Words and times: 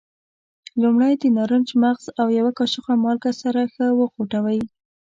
لومړی 0.81 1.13
د 1.17 1.23
نارنج 1.37 1.69
مغز 1.83 2.05
او 2.19 2.27
یوه 2.39 2.51
کاشوغه 2.59 2.93
مالګه 3.03 3.31
سره 3.41 3.61
ښه 3.73 3.85
وخوټوئ. 3.99 4.61